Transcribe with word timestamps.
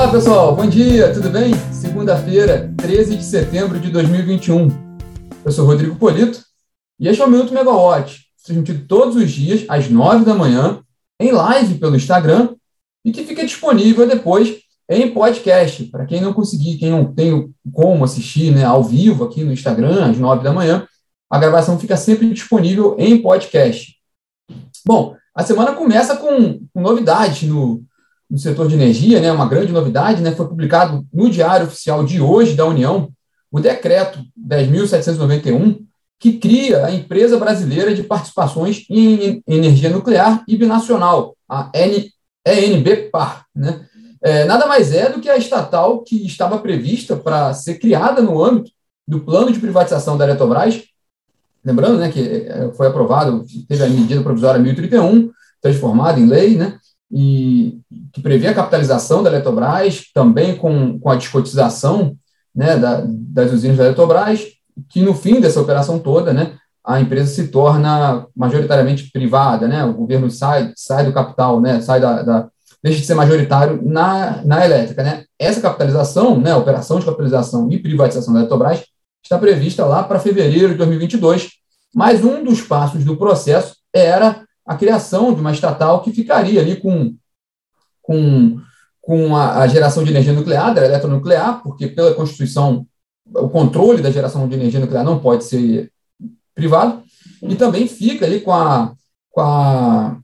Olá, 0.00 0.10
pessoal. 0.10 0.56
Bom 0.56 0.66
dia, 0.66 1.12
tudo 1.12 1.28
bem? 1.28 1.52
Segunda-feira, 1.70 2.72
13 2.78 3.18
de 3.18 3.22
setembro 3.22 3.78
de 3.78 3.90
2021. 3.90 4.68
Eu 5.44 5.52
sou 5.52 5.66
Rodrigo 5.66 5.94
Polito 5.96 6.42
e 6.98 7.06
este 7.06 7.20
é 7.20 7.24
o 7.26 7.28
Minuto 7.28 7.52
Megawatt, 7.52 8.18
transmitido 8.42 8.86
todos 8.86 9.14
os 9.14 9.30
dias 9.30 9.66
às 9.68 9.90
9 9.90 10.24
da 10.24 10.34
manhã, 10.34 10.80
em 11.20 11.30
live 11.30 11.74
pelo 11.74 11.96
Instagram 11.96 12.54
e 13.04 13.12
que 13.12 13.26
fica 13.26 13.44
disponível 13.44 14.08
depois 14.08 14.60
em 14.88 15.12
podcast. 15.12 15.84
Para 15.84 16.06
quem 16.06 16.22
não 16.22 16.32
conseguir, 16.32 16.78
quem 16.78 16.88
não 16.88 17.12
tem 17.12 17.52
como 17.70 18.02
assistir 18.02 18.50
né, 18.54 18.64
ao 18.64 18.82
vivo 18.82 19.24
aqui 19.24 19.44
no 19.44 19.52
Instagram, 19.52 20.06
às 20.06 20.16
9 20.16 20.42
da 20.42 20.50
manhã, 20.50 20.88
a 21.28 21.38
gravação 21.38 21.78
fica 21.78 21.98
sempre 21.98 22.26
disponível 22.32 22.96
em 22.98 23.20
podcast. 23.20 23.96
Bom, 24.86 25.14
a 25.34 25.42
semana 25.42 25.72
começa 25.72 26.16
com, 26.16 26.58
com 26.72 26.80
novidades 26.80 27.42
no, 27.42 27.84
no 28.30 28.38
setor 28.38 28.68
de 28.68 28.74
energia, 28.74 29.20
né, 29.20 29.32
uma 29.32 29.48
grande 29.48 29.72
novidade, 29.72 30.22
né, 30.22 30.32
foi 30.32 30.46
publicado 30.46 31.04
no 31.12 31.28
Diário 31.28 31.66
Oficial 31.66 32.04
de 32.04 32.20
hoje 32.20 32.54
da 32.54 32.64
União 32.64 33.10
o 33.50 33.58
decreto 33.58 34.20
10.791, 34.38 35.80
que 36.18 36.34
cria 36.34 36.86
a 36.86 36.92
Empresa 36.92 37.36
Brasileira 37.36 37.92
de 37.92 38.04
Participações 38.04 38.84
em 38.88 39.42
Energia 39.48 39.90
Nuclear 39.90 40.44
e 40.46 40.56
Binacional, 40.56 41.34
a 41.48 41.70
ENBPAR. 42.46 43.46
Né? 43.54 43.86
É, 44.22 44.44
nada 44.44 44.66
mais 44.66 44.92
é 44.92 45.10
do 45.10 45.20
que 45.20 45.28
a 45.28 45.36
estatal 45.36 46.02
que 46.02 46.24
estava 46.24 46.58
prevista 46.58 47.16
para 47.16 47.52
ser 47.54 47.78
criada 47.78 48.22
no 48.22 48.44
âmbito 48.44 48.70
do 49.08 49.20
plano 49.20 49.50
de 49.50 49.58
privatização 49.58 50.16
da 50.16 50.24
Eletrobras, 50.24 50.84
lembrando 51.64 51.98
né, 51.98 52.12
que 52.12 52.20
é, 52.20 52.70
foi 52.76 52.86
aprovado, 52.86 53.44
teve 53.66 53.82
a 53.82 53.88
medida 53.88 54.22
provisória 54.22 54.60
1031, 54.60 55.30
transformada 55.60 56.20
em 56.20 56.26
lei, 56.26 56.54
né, 56.54 56.78
e 57.10 57.80
que 58.12 58.20
prevê 58.22 58.48
a 58.48 58.54
capitalização 58.54 59.22
da 59.22 59.30
Eletrobras, 59.30 60.04
também 60.14 60.56
com, 60.56 60.98
com 60.98 61.10
a 61.10 61.16
descotização 61.16 62.16
né, 62.54 62.76
da, 62.76 63.04
das 63.06 63.52
usinas 63.52 63.76
da 63.76 63.86
Eletrobras, 63.86 64.44
que 64.88 65.02
no 65.02 65.14
fim 65.14 65.40
dessa 65.40 65.60
operação 65.60 65.98
toda, 65.98 66.32
né, 66.32 66.54
a 66.84 67.00
empresa 67.00 67.32
se 67.34 67.48
torna 67.48 68.26
majoritariamente 68.34 69.10
privada, 69.10 69.66
né, 69.66 69.84
o 69.84 69.92
governo 69.92 70.30
sai, 70.30 70.72
sai 70.76 71.04
do 71.04 71.12
capital, 71.12 71.60
né, 71.60 71.80
sai 71.80 72.00
da, 72.00 72.22
da 72.22 72.48
deixa 72.82 73.00
de 73.00 73.06
ser 73.06 73.14
majoritário 73.14 73.80
na, 73.84 74.42
na 74.44 74.64
elétrica. 74.64 75.02
Né. 75.02 75.24
Essa 75.38 75.60
capitalização, 75.60 76.40
né, 76.40 76.54
operação 76.54 76.98
de 76.98 77.04
capitalização 77.04 77.70
e 77.70 77.78
privatização 77.78 78.32
da 78.32 78.40
Eletrobras, 78.40 78.84
está 79.22 79.38
prevista 79.38 79.84
lá 79.84 80.02
para 80.02 80.18
fevereiro 80.18 80.70
de 80.70 80.74
2022, 80.76 81.50
mas 81.94 82.24
um 82.24 82.42
dos 82.42 82.62
passos 82.62 83.04
do 83.04 83.16
processo 83.16 83.76
era 83.92 84.44
a 84.70 84.76
criação 84.76 85.34
de 85.34 85.40
uma 85.40 85.50
estatal 85.50 86.00
que 86.00 86.12
ficaria 86.12 86.60
ali 86.60 86.76
com, 86.76 87.16
com, 88.00 88.60
com 89.00 89.34
a, 89.34 89.62
a 89.62 89.66
geração 89.66 90.04
de 90.04 90.10
energia 90.10 90.32
nuclear, 90.32 90.72
da 90.72 90.84
eletronuclear, 90.84 91.60
porque 91.60 91.88
pela 91.88 92.14
Constituição 92.14 92.86
o 93.34 93.48
controle 93.48 94.00
da 94.00 94.12
geração 94.12 94.48
de 94.48 94.54
energia 94.54 94.78
nuclear 94.78 95.02
não 95.02 95.18
pode 95.18 95.42
ser 95.42 95.90
privado, 96.54 97.02
e 97.42 97.56
também 97.56 97.88
fica 97.88 98.24
ali 98.24 98.42
com 98.42 98.52
a, 98.52 98.94
com 99.32 99.40
a 99.40 100.16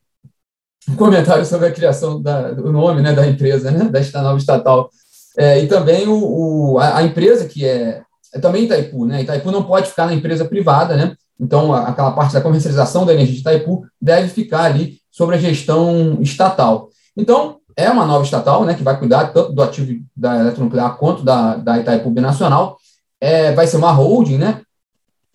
um 0.91 0.95
comentário 0.95 1.45
sobre 1.45 1.67
a 1.67 1.73
criação 1.73 2.23
da, 2.23 2.53
do 2.53 2.71
nome 2.71 3.03
né, 3.03 3.13
da 3.13 3.27
empresa, 3.27 3.73
né, 3.73 3.91
da 3.91 4.23
nova 4.23 4.39
estatal, 4.39 4.89
é, 5.37 5.59
e 5.59 5.67
também 5.67 6.07
o, 6.07 6.75
o 6.75 6.79
a, 6.79 6.99
a, 6.99 7.03
empresa 7.03 7.49
que 7.49 7.67
é, 7.67 8.05
é 8.33 8.39
também 8.39 8.63
Itaipu, 8.63 9.07
né, 9.07 9.23
Itaipu 9.23 9.51
não 9.51 9.65
pode 9.65 9.89
ficar 9.89 10.07
na 10.07 10.15
empresa 10.15 10.45
privada, 10.45 10.97
né, 10.97 11.17
então, 11.39 11.73
aquela 11.73 12.13
parte 12.13 12.33
da 12.33 12.41
comercialização 12.41 13.05
da 13.05 13.13
energia 13.13 13.35
de 13.35 13.41
Itaipu 13.41 13.87
deve 14.01 14.29
ficar 14.29 14.63
ali 14.65 14.99
sobre 15.11 15.37
a 15.37 15.39
gestão 15.39 16.19
estatal. 16.21 16.89
Então, 17.17 17.59
é 17.77 17.91
uma 17.91 18.07
nova 18.07 18.25
estatal, 18.25 18.65
né, 18.65 18.75
que 18.75 18.83
vai 18.83 18.99
cuidar 18.99 19.33
tanto 19.33 19.53
do 19.53 19.63
ativo 19.63 20.03
da 20.17 20.41
eletronuclear 20.41 20.97
quanto 20.97 21.23
da, 21.23 21.57
da 21.57 21.79
Itaipu 21.79 22.11
Binacional. 22.11 22.79
É, 23.21 23.53
vai 23.53 23.67
ser 23.67 23.77
uma 23.77 23.93
holding, 23.93 24.39
né, 24.39 24.63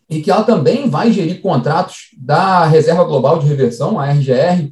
e 0.10 0.22
que 0.22 0.30
ela 0.30 0.44
também 0.44 0.90
vai 0.90 1.12
gerir 1.12 1.42
contratos 1.42 2.10
da 2.18 2.66
Reserva 2.66 3.04
Global 3.04 3.40
de 3.40 3.48
Reversão, 3.48 4.00
a 4.00 4.12
RGR, 4.12 4.72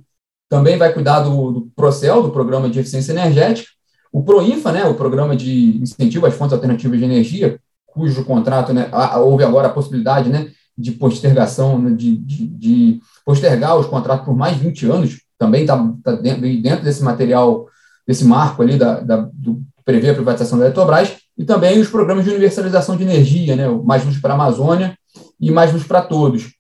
também 0.50 0.78
vai 0.78 0.92
cuidar 0.92 1.22
do, 1.22 1.52
do 1.52 1.72
Procel, 1.75 2.24
do 2.24 2.31
Programa 2.31 2.70
de 2.70 2.80
Eficiência 2.80 3.12
Energética, 3.12 3.70
o 4.12 4.24
PROINFA, 4.24 4.72
né, 4.72 4.86
o 4.86 4.96
Programa 4.96 5.36
de 5.36 5.78
Incentivo 5.78 6.25
às 6.25 6.34
Fontes 6.34 6.54
Alternativas 6.54 6.98
de 6.98 7.06
Energia, 7.06 7.59
cujo 7.86 8.25
contrato, 8.25 8.74
né, 8.74 8.90
houve 9.18 9.44
agora 9.44 9.68
a 9.68 9.72
possibilidade, 9.72 10.30
né, 10.30 10.52
de 10.80 10.94
postergação, 10.94 11.78
né, 11.78 11.92
de, 11.92 12.16
de, 12.16 12.48
de, 12.48 13.00
postergar 13.26 13.78
os 13.78 13.86
contratos 13.86 14.26
por 14.26 14.36
mais 14.36 14.56
de 14.56 14.64
20 14.64 14.86
anos, 14.86 15.22
também 15.38 15.62
está 15.62 15.78
tá 16.02 16.14
dentro, 16.14 16.42
dentro, 16.62 16.86
desse 16.86 17.04
material, 17.04 17.68
desse 18.08 18.24
marco 18.24 18.62
ali 18.62 18.78
da, 18.78 19.02
da, 19.02 19.30
do 19.34 19.62
prever 19.84 20.12
a 20.12 20.16
privatização 20.16 20.58
da 20.58 20.66
Eletrobras, 20.66 21.18
e 21.38 21.44
também 21.44 21.80
os 21.80 21.90
programas 21.90 22.24
de 22.24 22.30
universalização 22.30 22.96
de 22.96 23.04
energia, 23.04 23.56
né, 23.56 23.68
o 23.68 23.84
Mais 23.84 24.06
Luz 24.06 24.20
para 24.20 24.34
a 24.34 24.36
Amazônia 24.36 24.98
e 25.40 25.52
Mais 25.52 25.74
Luz 25.74 25.84
para 25.84 26.02
Todos. 26.02 26.54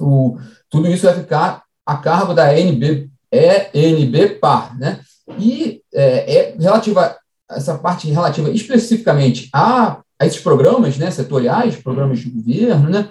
O, 0.00 0.38
tudo 0.70 0.88
isso 0.88 1.04
vai 1.04 1.14
ficar 1.14 1.62
a 1.84 1.96
cargo 1.96 2.32
da 2.32 2.58
ENB, 2.58 3.10
Par, 4.40 4.78
né? 4.78 5.00
E 5.38 5.82
é, 5.92 6.36
é 6.36 6.56
relativa 6.58 7.16
essa 7.50 7.76
parte 7.76 8.10
relativa 8.10 8.50
especificamente 8.50 9.48
a 9.52 10.00
a 10.18 10.26
esses 10.26 10.40
programas 10.40 10.96
né, 10.96 11.10
setoriais, 11.10 11.76
programas 11.76 12.20
de 12.20 12.30
governo, 12.30 12.88
né, 12.88 13.08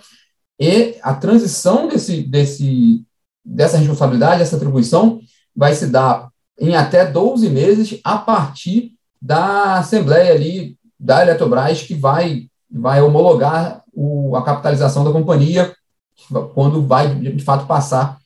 e 0.59 0.95
a 1.01 1.13
transição 1.13 1.87
desse, 1.87 2.23
desse, 2.23 3.03
dessa 3.43 3.77
responsabilidade, 3.77 4.39
dessa 4.39 4.55
atribuição, 4.55 5.19
vai 5.55 5.73
se 5.73 5.87
dar 5.87 6.29
em 6.59 6.75
até 6.75 7.05
12 7.05 7.49
meses 7.49 7.99
a 8.03 8.17
partir 8.17 8.93
da 9.21 9.75
Assembleia 9.75 10.33
ali 10.33 10.77
da 10.99 11.21
Eletrobras, 11.21 11.81
que 11.81 11.93
vai, 11.93 12.47
vai 12.71 13.01
homologar 13.01 13.83
o, 13.93 14.35
a 14.35 14.43
capitalização 14.43 15.03
da 15.03 15.11
companhia 15.11 15.75
quando 16.53 16.85
vai, 16.85 17.13
de 17.13 17.43
fato, 17.43 17.67
passar 17.67 18.17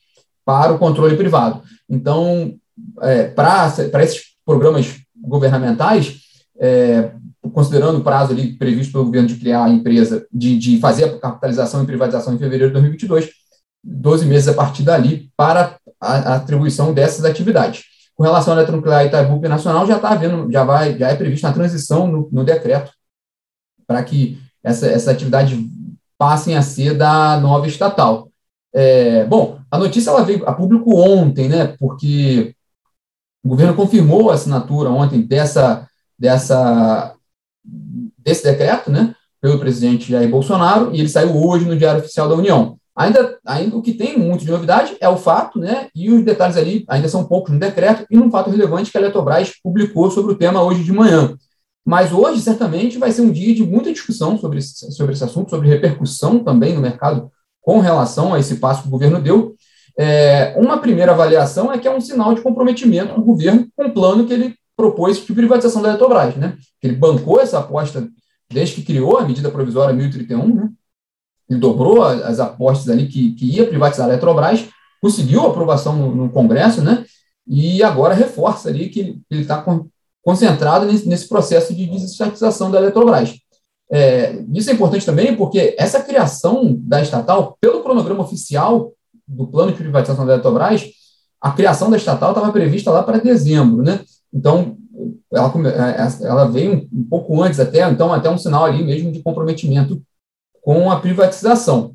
para 0.44 0.72
o 0.72 0.78
controle 0.78 1.16
privado. 1.16 1.62
Então, 1.88 2.54
é, 3.02 3.24
para 3.24 3.72
esses 4.02 4.36
programas 4.44 4.96
governamentais, 5.16 6.20
é, 6.58 7.12
considerando 7.48 7.98
o 7.98 8.04
prazo 8.04 8.32
ali 8.32 8.52
previsto 8.52 8.92
pelo 8.92 9.06
governo 9.06 9.28
de 9.28 9.36
criar 9.36 9.64
a 9.64 9.70
empresa, 9.70 10.26
de, 10.32 10.58
de 10.58 10.78
fazer 10.78 11.04
a 11.04 11.18
capitalização 11.18 11.82
e 11.82 11.86
privatização 11.86 12.34
em 12.34 12.38
fevereiro 12.38 12.68
de 12.68 12.72
2022, 12.74 13.30
12 13.82 14.26
meses 14.26 14.48
a 14.48 14.54
partir 14.54 14.82
dali 14.82 15.30
para 15.36 15.78
a, 16.00 16.34
atribuição 16.36 16.92
dessas 16.92 17.24
atividades. 17.24 17.84
Com 18.14 18.22
relação 18.24 18.52
à 18.52 18.56
eletronuclear 18.56 19.06
Itaipu 19.06 19.40
Nacional, 19.48 19.86
já 19.86 19.96
está 19.96 20.10
havendo, 20.10 20.52
já 20.52 20.64
vai, 20.64 20.98
já 20.98 21.08
é 21.08 21.16
prevista 21.16 21.48
a 21.48 21.52
transição 21.52 22.06
no, 22.06 22.28
no 22.30 22.44
decreto 22.44 22.92
para 23.86 24.02
que 24.04 24.38
essa, 24.62 24.86
essa 24.86 25.10
atividade 25.10 25.58
passem 26.18 26.54
a 26.54 26.62
ser 26.62 26.94
da 26.94 27.40
nova 27.40 27.66
estatal. 27.66 28.30
É, 28.72 29.24
bom, 29.24 29.58
a 29.70 29.78
notícia 29.78 30.10
ela 30.10 30.22
veio 30.22 30.46
a 30.46 30.52
público 30.52 30.94
ontem, 30.94 31.48
né? 31.48 31.74
Porque 31.78 32.54
o 33.42 33.48
governo 33.48 33.74
confirmou 33.74 34.30
a 34.30 34.34
assinatura 34.34 34.90
ontem 34.90 35.22
dessa, 35.22 35.88
dessa 36.18 37.14
desse 37.64 38.44
decreto, 38.44 38.90
né, 38.90 39.14
pelo 39.40 39.58
presidente 39.58 40.10
Jair 40.10 40.28
Bolsonaro, 40.28 40.90
e 40.94 41.00
ele 41.00 41.08
saiu 41.08 41.36
hoje 41.36 41.64
no 41.64 41.76
Diário 41.76 42.00
Oficial 42.00 42.28
da 42.28 42.34
União. 42.34 42.76
Ainda, 42.96 43.38
ainda 43.46 43.76
o 43.76 43.82
que 43.82 43.94
tem 43.94 44.18
muito 44.18 44.44
de 44.44 44.50
novidade 44.50 44.96
é 45.00 45.08
o 45.08 45.16
fato, 45.16 45.58
né, 45.58 45.88
e 45.94 46.10
os 46.10 46.24
detalhes 46.24 46.56
ali 46.56 46.84
ainda 46.88 47.08
são 47.08 47.24
poucos 47.24 47.52
no 47.52 47.58
decreto, 47.58 48.04
e 48.10 48.16
num 48.16 48.30
fato 48.30 48.50
relevante 48.50 48.90
que 48.90 48.98
a 48.98 49.00
Eletrobras 49.00 49.52
publicou 49.62 50.10
sobre 50.10 50.32
o 50.32 50.36
tema 50.36 50.62
hoje 50.62 50.84
de 50.84 50.92
manhã. 50.92 51.34
Mas 51.84 52.12
hoje, 52.12 52.40
certamente, 52.42 52.98
vai 52.98 53.10
ser 53.10 53.22
um 53.22 53.32
dia 53.32 53.54
de 53.54 53.64
muita 53.64 53.92
discussão 53.92 54.38
sobre 54.38 54.58
esse, 54.58 54.92
sobre 54.92 55.14
esse 55.14 55.24
assunto, 55.24 55.50
sobre 55.50 55.68
repercussão 55.68 56.40
também 56.40 56.74
no 56.74 56.80
mercado 56.80 57.30
com 57.62 57.78
relação 57.80 58.34
a 58.34 58.38
esse 58.38 58.56
passo 58.56 58.82
que 58.82 58.88
o 58.88 58.90
governo 58.90 59.20
deu. 59.20 59.54
É, 59.98 60.54
uma 60.56 60.78
primeira 60.78 61.12
avaliação 61.12 61.72
é 61.72 61.78
que 61.78 61.88
é 61.88 61.90
um 61.90 62.00
sinal 62.00 62.34
de 62.34 62.42
comprometimento 62.42 63.14
do 63.14 63.22
governo 63.22 63.66
com 63.76 63.86
o 63.86 63.92
plano 63.92 64.26
que 64.26 64.32
ele 64.32 64.54
propôs 64.80 65.18
de 65.18 65.32
privatização 65.34 65.82
da 65.82 65.90
Eletrobras, 65.90 66.34
né? 66.36 66.56
Ele 66.82 66.96
bancou 66.96 67.38
essa 67.38 67.58
aposta 67.58 68.08
desde 68.50 68.76
que 68.76 68.82
criou 68.82 69.18
a 69.18 69.26
medida 69.26 69.50
provisória 69.50 69.94
1031, 69.94 70.54
né? 70.54 70.70
Ele 71.48 71.60
dobrou 71.60 72.02
as 72.02 72.40
apostas 72.40 72.88
ali 72.88 73.06
que, 73.06 73.34
que 73.34 73.44
ia 73.56 73.66
privatizar 73.66 74.06
a 74.06 74.10
Eletrobras, 74.10 74.66
conseguiu 75.02 75.46
aprovação 75.46 75.96
no, 75.96 76.14
no 76.14 76.30
Congresso, 76.30 76.82
né? 76.82 77.04
E 77.46 77.82
agora 77.82 78.14
reforça 78.14 78.68
ali 78.68 78.88
que 78.88 79.20
ele 79.30 79.42
está 79.42 79.64
concentrado 80.22 80.86
nesse, 80.86 81.08
nesse, 81.08 81.28
processo 81.28 81.74
de 81.74 81.86
desestatização 81.86 82.70
da 82.70 82.78
Eletrobras. 82.78 83.34
É, 83.92 84.42
isso 84.54 84.70
é 84.70 84.72
importante 84.72 85.04
também 85.04 85.36
porque 85.36 85.74
essa 85.76 86.02
criação 86.02 86.76
da 86.78 87.02
estatal, 87.02 87.58
pelo 87.60 87.82
cronograma 87.82 88.22
oficial 88.22 88.92
do 89.26 89.46
plano 89.46 89.72
de 89.72 89.78
privatização 89.78 90.24
da 90.24 90.34
Eletrobras, 90.34 90.88
a 91.40 91.50
criação 91.52 91.90
da 91.90 91.96
estatal 91.96 92.30
estava 92.30 92.52
prevista 92.52 92.90
lá 92.90 93.02
para 93.02 93.18
dezembro, 93.18 93.82
né? 93.82 94.00
Então, 94.32 94.76
ela, 95.32 95.52
é, 95.68 96.26
ela 96.26 96.44
veio 96.46 96.88
um 96.92 97.04
pouco 97.04 97.42
antes 97.42 97.60
até, 97.60 97.88
então 97.88 98.12
até 98.12 98.28
um 98.28 98.38
sinal 98.38 98.64
ali 98.64 98.84
mesmo 98.84 99.12
de 99.12 99.22
comprometimento 99.22 100.02
com 100.62 100.90
a 100.90 101.00
privatização. 101.00 101.94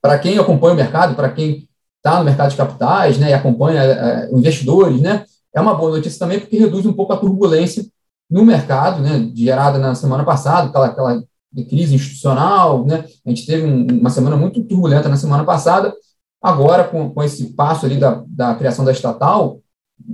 Para 0.00 0.18
quem 0.18 0.38
acompanha 0.38 0.74
o 0.74 0.76
mercado, 0.76 1.14
para 1.14 1.30
quem 1.30 1.68
está 1.96 2.18
no 2.18 2.24
mercado 2.24 2.50
de 2.50 2.56
capitais, 2.56 3.18
né, 3.18 3.30
e 3.30 3.32
acompanha 3.32 3.82
é, 3.82 4.30
investidores, 4.32 5.00
né, 5.00 5.24
é 5.54 5.60
uma 5.60 5.74
boa 5.74 5.96
notícia 5.96 6.18
também 6.18 6.40
porque 6.40 6.58
reduz 6.58 6.84
um 6.86 6.92
pouco 6.92 7.12
a 7.12 7.16
turbulência 7.16 7.84
no 8.30 8.44
mercado, 8.44 9.00
né, 9.00 9.30
gerada 9.34 9.78
na 9.78 9.94
semana 9.94 10.24
passada, 10.24 10.68
aquela, 10.68 10.86
aquela 10.86 11.22
crise 11.68 11.94
institucional, 11.94 12.84
né, 12.84 13.04
a 13.24 13.28
gente 13.30 13.46
teve 13.46 13.66
um, 13.66 13.86
uma 14.00 14.10
semana 14.10 14.36
muito 14.36 14.62
turbulenta 14.64 15.08
na 15.08 15.16
semana 15.16 15.44
passada, 15.44 15.94
agora 16.42 16.84
com, 16.84 17.10
com 17.10 17.22
esse 17.22 17.54
passo 17.54 17.86
ali 17.86 17.96
da, 17.96 18.22
da 18.26 18.54
criação 18.54 18.84
da 18.84 18.92
estatal, 18.92 19.60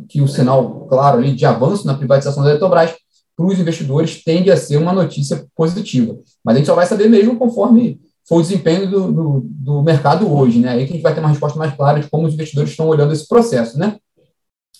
que 0.08 0.20
o 0.20 0.28
sinal 0.28 0.86
claro 0.88 1.18
ali 1.18 1.34
de 1.34 1.44
avanço 1.44 1.86
na 1.86 1.94
privatização 1.94 2.42
da 2.42 2.50
Eletrobras, 2.50 2.94
para 3.36 3.46
os 3.46 3.58
investidores 3.58 4.22
tende 4.22 4.50
a 4.50 4.56
ser 4.56 4.76
uma 4.76 4.92
notícia 4.92 5.46
positiva. 5.56 6.18
Mas 6.44 6.54
a 6.54 6.58
gente 6.58 6.66
só 6.66 6.74
vai 6.74 6.86
saber 6.86 7.08
mesmo 7.08 7.36
conforme 7.36 8.00
for 8.28 8.36
o 8.36 8.42
desempenho 8.42 8.88
do, 8.90 9.12
do, 9.12 9.40
do, 9.44 9.82
mercado 9.82 10.30
hoje, 10.32 10.58
né? 10.58 10.70
Aí 10.70 10.84
que 10.84 10.92
a 10.92 10.94
gente 10.94 11.02
vai 11.02 11.14
ter 11.14 11.20
uma 11.20 11.30
resposta 11.30 11.58
mais 11.58 11.74
clara 11.74 12.00
de 12.00 12.08
como 12.08 12.26
os 12.26 12.34
investidores 12.34 12.70
estão 12.70 12.86
olhando 12.86 13.12
esse 13.12 13.26
processo, 13.26 13.78
né? 13.78 13.96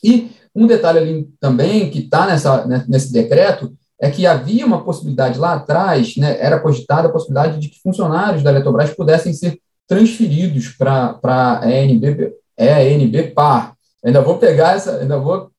E 0.05 0.31
um 0.55 0.67
detalhe 0.67 0.99
ali 0.99 1.29
também 1.41 1.91
que 1.91 2.00
está 2.00 2.26
né, 2.26 2.85
nesse 2.88 3.12
decreto 3.12 3.73
é 4.00 4.11
que 4.11 4.26
havia 4.26 4.64
uma 4.64 4.85
possibilidade 4.85 5.38
lá 5.38 5.55
atrás, 5.55 6.17
né? 6.17 6.37
Era 6.41 6.61
cogitada 6.61 7.08
a 7.08 7.12
possibilidade 7.12 7.58
de 7.58 7.69
que 7.69 7.81
funcionários 7.81 8.43
da 8.43 8.50
Eletrobras 8.50 8.94
pudessem 8.94 9.32
ser 9.32 9.58
transferidos 9.87 10.69
para 10.69 11.19
a 11.23 11.70
ENB, 11.70 12.32
ENB 12.56 13.32
Par. 13.35 13.75
Ainda 14.05 14.20
vou 14.20 14.38
pegar 14.38 14.76
essa, 14.76 14.97
ainda 14.97 15.19
vou 15.19 15.50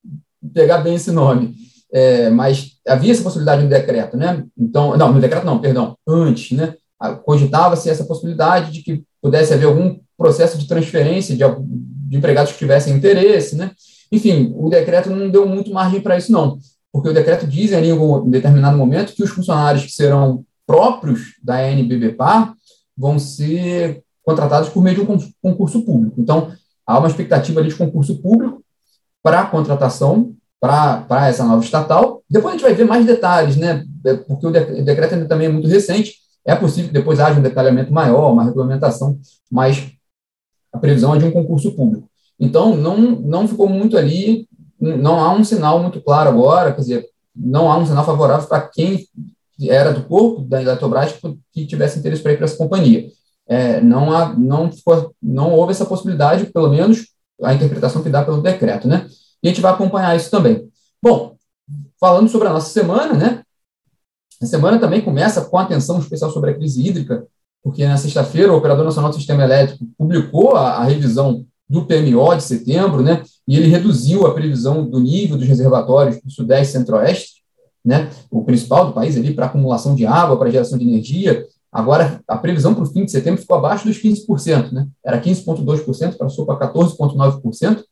pegar 0.54 0.80
bem 0.80 0.96
esse 0.96 1.12
nome 1.12 1.56
é, 1.92 2.30
mas 2.30 2.78
havia 2.88 3.12
essa 3.12 3.22
possibilidade 3.22 3.64
no 3.64 3.70
decreto, 3.70 4.16
né? 4.16 4.46
Então, 4.58 4.96
não, 4.96 5.12
no 5.12 5.20
decreto 5.20 5.46
não, 5.46 5.60
perdão, 5.60 5.98
antes, 6.08 6.58
né? 6.58 6.76
Cogitava-se 7.26 7.90
essa 7.90 8.06
possibilidade 8.06 8.72
de 8.72 8.82
que 8.82 9.04
pudesse 9.22 9.54
haver 9.54 9.66
algum 9.66 10.00
processo 10.18 10.58
de 10.58 10.68
transferência 10.68 11.36
de, 11.36 11.44
de 12.08 12.18
empregados 12.18 12.54
que 12.54 12.60
tivessem 12.60 12.96
interesse, 12.96 13.56
né? 13.56 13.72
Enfim, 14.12 14.54
o 14.56 14.70
decreto 14.70 15.10
não 15.10 15.30
deu 15.30 15.46
muito 15.46 15.74
margem 15.74 16.00
para 16.00 16.18
isso, 16.18 16.32
não, 16.32 16.58
porque 16.92 17.10
o 17.10 17.14
decreto 17.14 17.46
diz 17.46 17.72
em 17.72 17.92
algum 17.92 18.30
determinado 18.30 18.78
momento 18.78 19.14
que 19.14 19.24
os 19.24 19.30
funcionários 19.30 19.86
que 19.86 19.92
serão 19.92 20.46
próprios 20.66 21.36
da 21.44 21.62
NBBPAR 21.70 22.54
vão 22.98 23.18
ser 23.20 24.04
contratados 24.24 24.70
por 24.70 24.84
meio 24.84 24.96
de 24.96 25.02
um 25.02 25.18
concurso 25.42 25.82
público. 25.82 26.22
Então, 26.22 26.52
há 26.86 27.00
uma 27.00 27.08
expectativa 27.08 27.64
de 27.64 27.76
concurso 27.76 28.22
público 28.22 28.64
para 29.24 29.42
a 29.42 29.46
contratação 29.46 30.34
para 30.60 31.28
essa 31.28 31.44
nova 31.44 31.64
estatal. 31.64 32.22
Depois 32.30 32.54
a 32.54 32.58
gente 32.58 32.66
vai 32.66 32.74
ver 32.74 32.86
mais 32.86 33.06
detalhes, 33.06 33.56
né? 33.56 33.84
É, 34.06 34.14
porque 34.16 34.46
o 34.46 34.52
decreto 34.52 35.16
ainda 35.16 35.28
também 35.28 35.48
é 35.48 35.52
muito 35.52 35.68
recente. 35.68 36.16
É 36.46 36.56
possível 36.56 36.88
que 36.88 36.94
depois 36.94 37.20
haja 37.20 37.40
um 37.40 37.44
detalhamento 37.44 37.92
maior, 37.92 38.32
uma 38.32 38.44
regulamentação, 38.44 39.20
mas 39.50 39.92
a 40.72 40.78
previsão 40.78 41.16
é 41.16 41.20
de 41.20 41.26
um 41.26 41.32
concurso 41.32 41.72
público. 41.74 42.08
Então, 42.40 42.76
não, 42.76 42.98
não 42.98 43.48
ficou 43.48 43.70
muito 43.70 43.98
ali, 43.98 44.48
não 44.80 45.20
há 45.20 45.32
um 45.34 45.44
sinal 45.44 45.80
muito 45.82 46.02
claro 46.02 46.30
agora, 46.30 46.74
quer 46.74 46.82
dizer, 46.82 47.06
não 47.36 47.72
há 47.72 47.78
um 47.78 47.86
sinal 47.86 48.04
favorável 48.04 48.48
para 48.48 48.62
quem 48.62 49.08
era 49.70 49.94
do 49.94 50.04
corpo 50.04 50.42
da 50.42 50.62
Eletrobras 50.62 51.14
que 51.54 51.68
tivesse 51.68 52.00
interesse 52.00 52.24
para 52.24 52.34
ir 52.34 52.38
para 52.38 52.46
essa 52.46 52.58
companhia. 52.58 53.08
É, 53.52 53.82
não, 53.82 54.14
há, 54.14 54.34
não, 54.34 54.70
não 55.22 55.52
houve 55.52 55.72
essa 55.72 55.86
possibilidade, 55.86 56.46
pelo 56.46 56.70
menos 56.70 57.08
a 57.44 57.54
interpretação 57.54 58.02
que 58.02 58.08
dá 58.08 58.24
pelo 58.24 58.42
decreto, 58.42 58.88
né? 58.88 59.06
E 59.44 59.48
a 59.48 59.52
gente 59.52 59.60
vai 59.60 59.74
acompanhar 59.74 60.16
isso 60.16 60.32
também. 60.32 60.70
Bom, 61.04 61.36
falando 62.00 62.30
sobre 62.30 62.48
a 62.48 62.54
nossa 62.54 62.70
semana, 62.70 63.14
né? 63.14 63.44
A 64.42 64.46
semana 64.46 64.80
também 64.80 65.02
começa 65.02 65.42
com 65.42 65.58
atenção 65.58 66.00
especial 66.00 66.32
sobre 66.32 66.52
a 66.52 66.54
crise 66.54 66.82
hídrica, 66.82 67.28
porque 67.62 67.86
na 67.86 67.98
sexta-feira 67.98 68.54
o 68.54 68.56
Operador 68.56 68.86
Nacional 68.86 69.12
do 69.12 69.18
Sistema 69.18 69.44
Elétrico 69.44 69.86
publicou 69.98 70.56
a, 70.56 70.78
a, 70.78 70.84
revisão 70.86 71.46
do 71.68 71.86
PMO 71.86 72.34
de 72.38 72.44
setembro, 72.44 73.04
né? 73.04 73.22
E 73.46 73.58
ele 73.58 73.68
reduziu 73.68 74.26
a 74.26 74.34
previsão 74.34 74.90
do 74.90 74.98
nível 74.98 75.38
dos 75.38 75.48
reservatórios 75.48 76.22
do 76.22 76.32
Sudeste 76.32 76.70
e 76.70 76.80
Centro-Oeste, 76.80 77.44
né? 77.84 78.10
O 78.32 78.46
principal 78.46 78.88
do 78.88 78.94
país 78.94 79.18
ali 79.18 79.34
para 79.34 79.48
acumulação 79.48 79.94
de 79.94 80.06
água, 80.06 80.38
para 80.40 80.50
geração 80.50 80.78
de 80.78 80.88
energia. 80.88 81.46
Agora, 81.72 82.22
a 82.28 82.38
previsão 82.38 82.74
para 82.74 82.84
o 82.84 82.88
fim 82.88 83.06
de 83.06 83.12
setembro 83.12 83.40
ficou 83.40 83.58
abaixo 83.58 83.88
dos 83.88 83.98
15%, 83.98 84.74
né? 84.74 84.88
Era 85.06 85.22
15,2%, 85.22 86.18
passou 86.18 86.46
para 86.46 86.72
14,9%. 86.74 87.84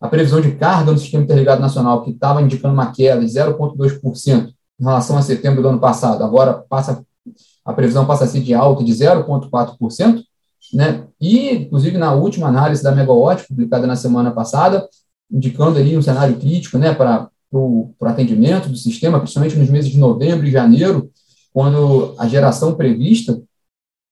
A 0.00 0.08
previsão 0.08 0.40
de 0.40 0.52
carga 0.52 0.90
no 0.90 0.98
Sistema 0.98 1.22
Interligado 1.22 1.60
Nacional, 1.60 2.02
que 2.02 2.10
estava 2.10 2.42
indicando 2.42 2.74
uma 2.74 2.92
queda 2.92 3.20
de 3.20 3.26
0,2% 3.26 4.48
em 4.80 4.84
relação 4.84 5.16
a 5.16 5.22
setembro 5.22 5.62
do 5.62 5.68
ano 5.68 5.80
passado, 5.80 6.22
agora 6.22 6.54
passa, 6.68 7.04
a 7.64 7.72
previsão 7.72 8.06
passa 8.06 8.24
a 8.24 8.26
ser 8.26 8.40
de 8.40 8.54
alta 8.54 8.82
de 8.82 8.92
0,4%, 8.92 10.22
né? 10.74 11.06
E, 11.20 11.54
inclusive, 11.54 11.96
na 11.96 12.12
última 12.14 12.48
análise 12.48 12.82
da 12.82 12.92
Megawatt, 12.92 13.46
publicada 13.46 13.86
na 13.86 13.96
semana 13.96 14.30
passada, 14.30 14.88
indicando 15.30 15.78
ali 15.78 15.96
um 15.96 16.02
cenário 16.02 16.36
crítico, 16.38 16.78
né, 16.78 16.94
para 16.94 17.28
o 17.52 17.94
atendimento 18.02 18.68
do 18.68 18.76
sistema, 18.76 19.18
principalmente 19.18 19.56
nos 19.56 19.70
meses 19.70 19.90
de 19.90 19.98
novembro 19.98 20.46
e 20.46 20.50
janeiro, 20.50 21.10
quando 21.52 22.14
a 22.18 22.28
geração 22.28 22.74
prevista 22.74 23.40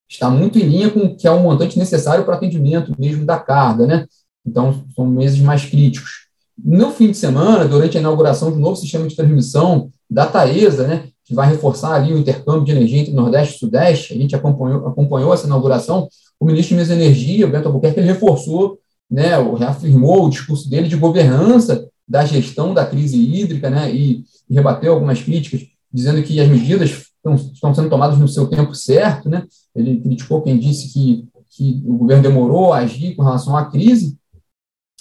está 0.09 0.31
muito 0.31 0.59
em 0.59 0.63
linha 0.63 0.91
com 0.91 1.01
o 1.01 1.17
que 1.17 1.27
é 1.27 1.31
o 1.31 1.43
montante 1.43 1.79
necessário 1.79 2.25
para 2.25 2.37
atendimento 2.37 2.95
mesmo 2.99 3.25
da 3.25 3.39
carga, 3.39 3.87
né? 3.87 4.07
Então, 4.47 4.85
são 4.95 5.07
meses 5.07 5.41
mais 5.41 5.65
críticos. 5.65 6.27
No 6.57 6.91
fim 6.91 7.11
de 7.11 7.17
semana, 7.17 7.67
durante 7.67 7.97
a 7.97 8.01
inauguração 8.01 8.49
um 8.49 8.57
novo 8.57 8.77
sistema 8.77 9.07
de 9.07 9.15
transmissão 9.17 9.91
da 10.09 10.27
Taesa, 10.27 10.87
né, 10.87 11.09
que 11.25 11.35
vai 11.35 11.49
reforçar 11.51 11.95
ali 11.95 12.13
o 12.13 12.19
intercâmbio 12.19 12.65
de 12.65 12.73
energia 12.73 13.01
entre 13.01 13.13
Nordeste 13.13 13.57
e 13.57 13.59
Sudeste, 13.59 14.15
a 14.15 14.17
gente 14.17 14.35
acompanhou, 14.35 14.87
acompanhou 14.87 15.35
essa 15.35 15.47
inauguração, 15.47 16.09
o 16.39 16.47
ministro 16.47 16.71
de 16.71 16.75
Minas 16.75 16.91
e 16.91 16.93
Energia, 16.93 17.47
Bento 17.47 17.67
Albuquerque, 17.67 17.99
ele 17.99 18.07
reforçou, 18.07 18.79
né, 19.11 19.31
reafirmou 19.59 20.25
o 20.25 20.31
discurso 20.31 20.71
dele 20.71 20.89
de 20.89 20.97
governança 20.97 21.89
da 22.09 22.25
gestão 22.25 22.73
da 22.73 22.87
crise 22.87 23.19
hídrica, 23.19 23.69
né, 23.69 23.93
e 23.93 24.25
rebateu 24.49 24.93
algumas 24.95 25.21
críticas, 25.21 25.67
dizendo 25.93 26.23
que 26.23 26.41
as 26.41 26.49
medidas 26.49 27.07
estão, 27.35 27.53
estão 27.53 27.75
sendo 27.75 27.91
tomadas 27.91 28.19
no 28.19 28.29
seu 28.29 28.47
tempo 28.47 28.75
certo, 28.75 29.29
né, 29.29 29.45
ele 29.75 30.01
criticou 30.01 30.43
quem 30.43 30.59
disse 30.59 30.93
que, 30.93 31.27
que 31.51 31.83
o 31.87 31.95
governo 31.95 32.23
demorou 32.23 32.73
a 32.73 32.79
agir 32.79 33.15
com 33.15 33.23
relação 33.23 33.57
à 33.57 33.65
crise, 33.67 34.17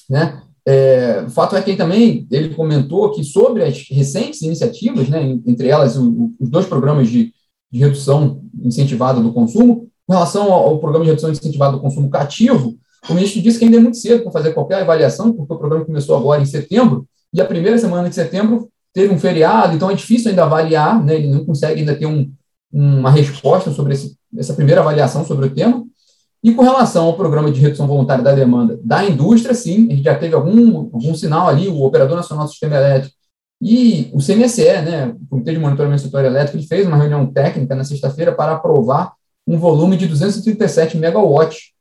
né? 0.10 0.42
É, 0.68 1.24
o 1.28 1.30
fato 1.30 1.56
é 1.56 1.62
que 1.62 1.76
também 1.76 2.28
ele 2.32 2.56
comentou 2.56 3.12
que 3.12 3.24
sobre 3.24 3.64
as 3.64 3.88
recentes 3.88 4.42
iniciativas, 4.42 5.08
né, 5.08 5.22
entre 5.46 5.68
elas 5.68 5.96
o, 5.96 6.34
os 6.40 6.50
dois 6.50 6.66
programas 6.66 7.08
de, 7.08 7.32
de, 7.72 7.80
redução 7.80 8.42
incentivada 8.64 9.22
do 9.22 9.32
consumo, 9.32 9.88
com 10.08 10.14
relação 10.14 10.52
ao, 10.52 10.70
ao, 10.70 10.80
programa 10.80 11.06
de 11.06 11.12
redução 11.12 11.30
incentivada 11.30 11.74
do 11.74 11.82
consumo 11.82 12.10
cativo, 12.10 12.76
o 13.08 13.14
ministro 13.14 13.44
disse 13.44 13.60
que 13.60 13.66
ainda 13.66 13.78
é 13.78 13.80
muito 13.80 13.98
cedo 13.98 14.24
para 14.24 14.32
fazer 14.32 14.54
qualquer 14.54 14.82
avaliação, 14.82 15.32
porque 15.32 15.54
o 15.54 15.58
programa 15.58 15.86
começou 15.86 16.18
agora 16.18 16.42
em 16.42 16.46
setembro, 16.46 17.08
e 17.32 17.40
a 17.40 17.46
primeira 17.46 17.78
semana 17.78 18.10
de 18.10 18.16
setembro 18.16 18.68
teve 18.96 19.14
um 19.14 19.20
feriado, 19.20 19.76
então 19.76 19.92
é 19.92 19.94
difícil 19.94 20.30
ainda 20.30 20.46
avaliar, 20.46 21.04
né, 21.04 21.16
ele 21.16 21.28
não 21.28 21.44
consegue 21.44 21.82
ainda 21.82 21.94
ter 21.94 22.06
um, 22.06 22.32
uma 22.72 23.12
resposta 23.12 23.70
sobre 23.70 23.94
esse, 23.94 24.18
essa 24.38 24.54
primeira 24.54 24.80
avaliação 24.80 25.26
sobre 25.26 25.48
o 25.48 25.50
tema, 25.54 25.86
e 26.42 26.54
com 26.54 26.62
relação 26.62 27.08
ao 27.08 27.18
programa 27.18 27.52
de 27.52 27.60
redução 27.60 27.88
voluntária 27.88 28.24
da 28.24 28.34
demanda 28.34 28.80
da 28.82 29.04
indústria, 29.04 29.54
sim, 29.54 29.88
a 29.88 29.96
gente 29.96 30.04
já 30.04 30.16
teve 30.16 30.34
algum, 30.34 30.78
algum 30.78 31.14
sinal 31.14 31.50
ali, 31.50 31.68
o 31.68 31.82
Operador 31.82 32.16
Nacional 32.16 32.46
do 32.46 32.52
Sistema 32.52 32.78
Elétrico 32.78 33.16
e 33.62 34.10
o 34.14 34.20
CMSE, 34.20 34.64
né, 34.64 35.08
o 35.08 35.28
Comitê 35.28 35.52
de 35.52 35.60
Monitoramento 35.60 36.04
do 36.04 36.06
Setor 36.06 36.24
Elétrico, 36.24 36.58
ele 36.58 36.68
fez 36.68 36.88
uma 36.88 36.98
reunião 36.98 37.26
técnica 37.26 37.76
na 37.76 37.84
sexta-feira 37.84 38.32
para 38.32 38.54
aprovar 38.54 39.14
um 39.46 39.58
volume 39.58 39.98
de 39.98 40.08
237 40.08 40.98
megawatts 40.98 41.72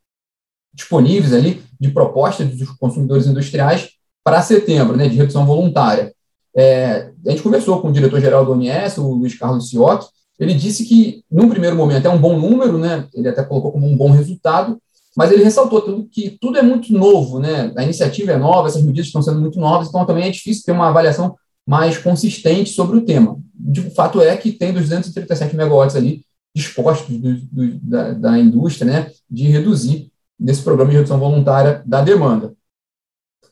disponíveis 0.75 1.33
ali 1.33 1.63
de 1.79 1.91
proposta 1.91 2.45
dos 2.45 2.71
consumidores 2.71 3.27
industriais 3.27 3.91
para 4.25 4.43
setembro, 4.43 4.97
né, 4.97 5.09
de 5.09 5.17
redução 5.17 5.47
voluntária. 5.47 6.14
É, 6.57 7.11
a 7.27 7.31
gente 7.31 7.43
conversou 7.43 7.81
com 7.81 7.89
o 7.89 7.93
diretor-geral 7.93 8.45
do 8.45 8.53
ONS, 8.53 8.99
o 8.99 9.13
Luiz 9.13 9.37
Carlos 9.37 9.69
Ciotti, 9.69 10.07
ele 10.39 10.55
disse 10.55 10.85
que, 10.85 11.25
num 11.31 11.49
primeiro 11.49 11.77
momento, 11.77 12.07
é 12.07 12.11
um 12.11 12.19
bom 12.19 12.39
número, 12.39 12.79
né? 12.79 13.07
ele 13.15 13.29
até 13.29 13.43
colocou 13.43 13.73
como 13.73 13.87
um 13.87 13.97
bom 13.97 14.11
resultado, 14.11 14.79
mas 15.17 15.31
ele 15.31 15.45
ressaltou 15.45 15.81
tudo, 15.81 16.09
que 16.11 16.37
tudo 16.41 16.59
é 16.59 16.63
muito 16.63 16.93
novo, 16.93 17.39
né? 17.39 17.73
a 17.77 17.85
iniciativa 17.85 18.33
é 18.33 18.37
nova, 18.37 18.69
essas 18.69 18.83
medidas 18.83 19.07
estão 19.07 19.23
sendo 19.23 19.41
muito 19.41 19.61
novas, 19.61 19.89
então 19.89 20.05
também 20.05 20.25
é 20.25 20.31
difícil 20.31 20.65
ter 20.65 20.73
uma 20.73 20.89
avaliação 20.89 21.37
mais 21.67 21.97
consistente 21.99 22.71
sobre 22.71 22.97
o 22.97 23.05
tema. 23.05 23.39
O 23.87 23.91
fato 23.95 24.21
é 24.21 24.37
que 24.37 24.53
tem 24.53 24.73
237 24.73 25.57
megawatts 25.57 25.97
ali 25.97 26.25
dispostos 26.55 27.17
do, 27.19 27.35
do, 27.37 27.81
da, 27.81 28.13
da 28.13 28.39
indústria 28.39 28.91
né, 28.91 29.11
de 29.29 29.45
reduzir 29.45 30.11
nesse 30.39 30.63
programa 30.63 30.91
de 30.91 30.97
redução 30.97 31.19
voluntária 31.19 31.83
da 31.87 32.01
demanda. 32.01 32.53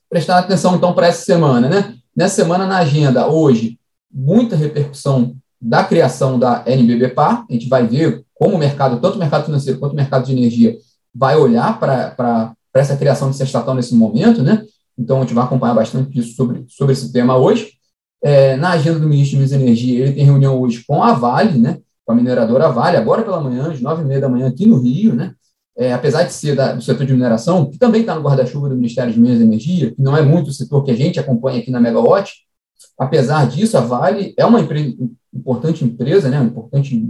Prestar 0.08 0.38
atenção, 0.38 0.76
então, 0.76 0.92
para 0.92 1.06
essa 1.06 1.24
semana. 1.24 1.68
Né? 1.68 1.96
Nessa 2.14 2.36
semana, 2.36 2.66
na 2.66 2.78
agenda, 2.78 3.26
hoje, 3.26 3.78
muita 4.12 4.54
repercussão 4.54 5.34
da 5.60 5.82
criação 5.82 6.38
da 6.38 6.62
NBBPA, 6.66 7.44
a 7.48 7.52
gente 7.52 7.68
vai 7.68 7.86
ver 7.86 8.24
como 8.34 8.56
o 8.56 8.58
mercado, 8.58 9.00
tanto 9.00 9.16
o 9.16 9.18
mercado 9.18 9.46
financeiro 9.46 9.78
quanto 9.78 9.92
o 9.92 9.96
mercado 9.96 10.26
de 10.26 10.32
energia, 10.32 10.76
vai 11.14 11.36
olhar 11.36 11.78
para 11.78 12.54
essa 12.74 12.96
criação 12.96 13.30
de 13.30 13.42
estatal 13.42 13.74
nesse 13.74 13.94
momento, 13.94 14.42
né? 14.42 14.64
Então, 14.98 15.18
a 15.18 15.20
gente 15.22 15.32
vai 15.32 15.44
acompanhar 15.44 15.74
bastante 15.74 16.18
isso 16.18 16.34
sobre, 16.34 16.64
sobre 16.68 16.92
esse 16.92 17.12
tema 17.12 17.36
hoje. 17.36 17.72
É, 18.22 18.56
na 18.56 18.70
agenda 18.70 18.98
do 18.98 19.08
ministro 19.08 19.30
de 19.30 19.36
Minas 19.36 19.52
e 19.52 19.54
Energia, 19.54 20.04
ele 20.04 20.12
tem 20.12 20.24
reunião 20.24 20.60
hoje 20.60 20.84
com 20.86 21.02
a 21.02 21.12
Vale, 21.12 21.58
né? 21.58 21.78
Com 22.04 22.12
a 22.12 22.14
mineradora 22.14 22.68
Vale, 22.68 22.96
agora 22.96 23.22
pela 23.22 23.40
manhã, 23.40 23.70
às 23.70 23.80
nove 23.80 24.02
e 24.02 24.04
meia 24.04 24.20
da 24.20 24.28
manhã, 24.28 24.48
aqui 24.48 24.66
no 24.66 24.80
Rio, 24.80 25.14
né? 25.14 25.34
É, 25.76 25.92
apesar 25.92 26.24
de 26.24 26.34
ser 26.34 26.54
da, 26.54 26.74
do 26.74 26.82
setor 26.82 27.06
de 27.06 27.14
mineração, 27.14 27.70
que 27.70 27.78
também 27.78 28.02
está 28.02 28.14
no 28.14 28.20
guarda-chuva 28.20 28.68
do 28.68 28.76
Ministério 28.76 29.12
de 29.12 29.18
Minas 29.18 29.40
e 29.40 29.44
Energia, 29.44 29.90
que 29.90 30.02
não 30.02 30.14
é 30.14 30.20
muito 30.20 30.48
o 30.48 30.52
setor 30.52 30.84
que 30.84 30.90
a 30.90 30.96
gente 30.96 31.18
acompanha 31.18 31.60
aqui 31.60 31.70
na 31.70 31.80
Megawatt, 31.80 32.30
apesar 32.98 33.48
disso, 33.48 33.78
a 33.78 33.80
Vale 33.80 34.34
é 34.36 34.44
uma 34.44 34.60
importante 35.32 35.84
empresa, 35.84 36.28
né, 36.28 36.40
um 36.40 36.46
importante 36.46 37.02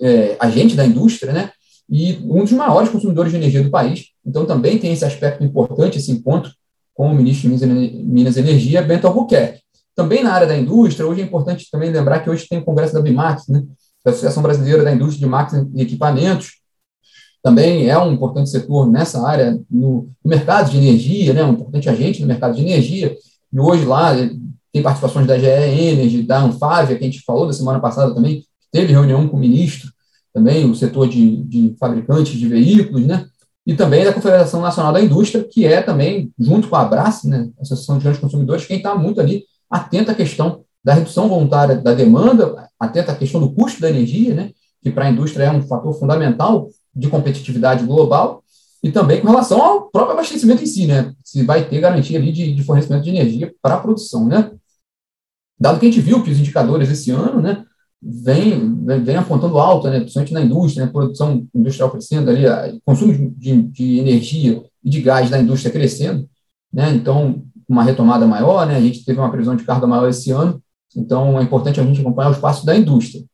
é, 0.00 0.36
agente 0.38 0.76
da 0.76 0.86
indústria, 0.86 1.32
né, 1.32 1.50
e 1.90 2.20
um 2.24 2.44
dos 2.44 2.52
maiores 2.52 2.88
consumidores 2.90 3.32
de 3.32 3.38
energia 3.38 3.62
do 3.62 3.70
país. 3.70 4.06
Então, 4.24 4.46
também 4.46 4.78
tem 4.78 4.92
esse 4.92 5.04
aspecto 5.04 5.42
importante, 5.42 5.98
esse 5.98 6.12
encontro 6.12 6.52
com 6.94 7.08
o 7.08 7.14
ministro 7.14 7.54
de 7.54 7.66
Minas 7.66 8.36
e 8.36 8.40
Energia, 8.40 8.82
Bento 8.82 9.06
Albuquerque. 9.06 9.62
Também 9.94 10.22
na 10.22 10.32
área 10.32 10.46
da 10.46 10.56
indústria, 10.56 11.06
hoje 11.06 11.20
é 11.20 11.24
importante 11.24 11.68
também 11.70 11.90
lembrar 11.90 12.20
que 12.20 12.30
hoje 12.30 12.46
tem 12.48 12.58
o 12.58 12.64
congresso 12.64 12.94
da 12.94 13.00
BIMAX, 13.00 13.48
né, 13.48 13.64
da 14.04 14.10
Associação 14.10 14.42
Brasileira 14.42 14.84
da 14.84 14.92
Indústria 14.92 15.20
de 15.20 15.26
Máquinas 15.26 15.66
e 15.74 15.82
Equipamentos, 15.82 16.61
também 17.42 17.88
é 17.88 17.98
um 17.98 18.12
importante 18.12 18.50
setor 18.50 18.86
nessa 18.86 19.26
área, 19.26 19.60
no, 19.68 20.08
no, 20.24 20.30
mercado 20.30 20.70
de 20.70 20.78
energia, 20.78 21.34
né, 21.34 21.42
um 21.42 21.52
importante 21.52 21.88
agente 21.88 22.20
no 22.20 22.28
mercado 22.28 22.54
de 22.54 22.62
energia, 22.62 23.16
e 23.52 23.60
hoje 23.60 23.84
lá 23.84 24.14
tem 24.72 24.82
participações 24.82 25.26
da 25.26 25.36
GE 25.36 25.46
Energy, 25.46 26.22
da 26.22 26.40
Anfávia, 26.40 26.96
que 26.96 27.02
a 27.02 27.06
gente 27.06 27.22
falou 27.22 27.46
da 27.46 27.52
semana 27.52 27.80
passada 27.80 28.14
também, 28.14 28.44
teve 28.70 28.92
reunião 28.92 29.28
com 29.28 29.36
o 29.36 29.40
ministro, 29.40 29.90
também 30.32 30.70
o 30.70 30.74
setor 30.74 31.08
de, 31.08 31.42
de 31.42 31.74
fabricantes 31.78 32.38
de 32.38 32.46
veículos, 32.46 33.04
né, 33.04 33.26
e 33.66 33.74
também 33.74 34.04
da 34.04 34.12
Confederação 34.12 34.60
Nacional 34.60 34.92
da 34.92 35.02
Indústria, 35.02 35.44
que 35.44 35.66
é 35.66 35.82
também, 35.82 36.32
junto 36.38 36.68
com 36.68 36.76
a 36.76 36.82
Abrace, 36.82 37.28
né, 37.28 37.48
Associação 37.60 37.98
de 37.98 38.04
Grandes 38.04 38.20
Consumidores, 38.20 38.66
quem 38.66 38.76
está 38.76 38.94
muito 38.94 39.20
ali 39.20 39.44
atento 39.68 40.10
à 40.10 40.14
questão 40.14 40.62
da 40.84 40.94
redução 40.94 41.28
voluntária 41.28 41.76
da 41.76 41.92
demanda, 41.92 42.68
atento 42.78 43.10
à 43.10 43.14
questão 43.14 43.40
do 43.40 43.52
custo 43.52 43.80
da 43.80 43.90
energia, 43.90 44.34
né, 44.34 44.50
que 44.80 44.90
para 44.90 45.06
a 45.06 45.10
indústria 45.10 45.44
é 45.44 45.50
um 45.50 45.62
fator 45.62 45.92
fundamental 45.94 46.68
de 46.94 47.08
competitividade 47.08 47.84
global, 47.84 48.42
e 48.82 48.90
também 48.90 49.20
com 49.20 49.28
relação 49.28 49.62
ao 49.62 49.82
próprio 49.90 50.14
abastecimento 50.14 50.62
em 50.62 50.66
si, 50.66 50.86
né, 50.86 51.14
se 51.24 51.44
vai 51.44 51.68
ter 51.68 51.80
garantia 51.80 52.18
ali 52.18 52.32
de, 52.32 52.52
de 52.52 52.64
fornecimento 52.64 53.04
de 53.04 53.10
energia 53.10 53.54
para 53.62 53.76
a 53.76 53.80
produção, 53.80 54.26
né. 54.26 54.50
Dado 55.58 55.78
que 55.78 55.86
a 55.86 55.88
gente 55.88 56.00
viu 56.00 56.22
que 56.22 56.30
os 56.30 56.40
indicadores 56.40 56.90
esse 56.90 57.10
ano, 57.12 57.40
né, 57.40 57.64
vem, 58.02 58.84
vem 59.04 59.16
apontando 59.16 59.58
alto, 59.58 59.88
né, 59.88 60.00
principalmente 60.00 60.34
na 60.34 60.40
indústria, 60.40 60.84
né, 60.84 60.90
produção 60.90 61.46
industrial 61.54 61.90
crescendo 61.90 62.30
ali, 62.30 62.80
consumo 62.84 63.32
de, 63.36 63.62
de, 63.62 63.98
energia 64.00 64.60
e 64.82 64.90
de 64.90 65.00
gás 65.00 65.30
da 65.30 65.38
indústria 65.38 65.72
crescendo, 65.72 66.28
né, 66.72 66.92
então 66.92 67.44
uma 67.68 67.84
retomada 67.84 68.26
maior, 68.26 68.66
né, 68.66 68.76
a 68.76 68.80
gente 68.80 69.04
teve 69.04 69.20
uma 69.20 69.30
previsão 69.30 69.54
de 69.54 69.64
carga 69.64 69.86
maior 69.86 70.08
esse 70.08 70.32
ano, 70.32 70.60
então 70.96 71.38
é 71.38 71.42
importante 71.42 71.80
a 71.80 71.84
gente 71.84 72.00
acompanhar 72.00 72.30
os 72.30 72.38
passos 72.38 72.64
da 72.64 72.76
indústria. 72.76 73.24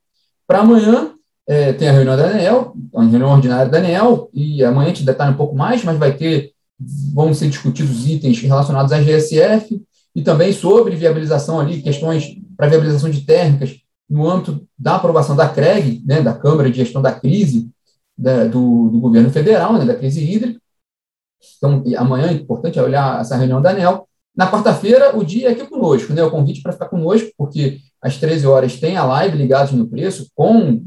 Para 0.46 0.60
amanhã, 0.60 1.14
é, 1.48 1.72
tem 1.72 1.88
a 1.88 1.92
reunião 1.92 2.14
da 2.14 2.26
ANEL, 2.26 2.74
a 2.94 3.02
reunião 3.02 3.30
ordinária 3.30 3.70
da 3.70 3.78
ANEL, 3.78 4.28
e 4.34 4.62
amanhã 4.62 4.90
a 4.90 4.94
gente 4.94 5.04
detalha 5.04 5.30
um 5.30 5.36
pouco 5.36 5.56
mais, 5.56 5.82
mas 5.82 5.98
vai 5.98 6.14
ter, 6.14 6.52
vão 7.14 7.32
ser 7.32 7.48
discutidos 7.48 8.06
itens 8.06 8.38
relacionados 8.42 8.92
à 8.92 9.00
GSF, 9.00 9.82
e 10.14 10.22
também 10.22 10.52
sobre 10.52 10.94
viabilização 10.94 11.58
ali, 11.58 11.80
questões 11.80 12.36
para 12.54 12.68
viabilização 12.68 13.08
de 13.08 13.22
térmicas, 13.22 13.76
no 14.08 14.28
âmbito 14.28 14.66
da 14.78 14.96
aprovação 14.96 15.34
da 15.34 15.48
CREG, 15.48 16.02
né, 16.06 16.20
da 16.20 16.34
Câmara 16.34 16.70
de 16.70 16.76
Gestão 16.76 17.00
da 17.00 17.12
Crise 17.12 17.70
da, 18.16 18.44
do, 18.44 18.88
do, 18.90 19.00
governo 19.00 19.30
federal, 19.30 19.74
né, 19.74 19.84
da 19.84 19.94
crise 19.94 20.22
hídrica. 20.22 20.60
Então, 21.56 21.84
amanhã 21.96 22.28
é 22.28 22.32
importante 22.32 22.80
olhar 22.80 23.20
essa 23.20 23.36
reunião 23.36 23.62
da 23.62 23.70
ANEL. 23.70 24.08
Na 24.34 24.50
quarta-feira, 24.50 25.16
o 25.16 25.24
dia 25.24 25.48
é 25.48 25.52
aqui 25.52 25.66
conosco, 25.66 26.12
né, 26.12 26.22
o 26.22 26.30
convite 26.30 26.62
para 26.62 26.72
ficar 26.72 26.88
conosco, 26.88 27.30
porque 27.36 27.78
às 28.02 28.16
13 28.16 28.46
horas 28.46 28.80
tem 28.80 28.96
a 28.96 29.04
live 29.04 29.36
ligados 29.36 29.72
no 29.72 29.86
preço, 29.86 30.28
com 30.34 30.82